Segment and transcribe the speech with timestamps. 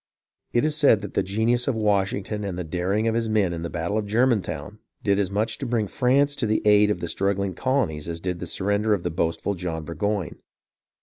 [0.51, 3.61] It is said that the genius of Washington and the daring of his men in
[3.61, 7.07] the battle of Germantown did as much to bring France to the aid of the
[7.07, 10.39] struggling colonies as did the surrender of the boastful John Burgoyne.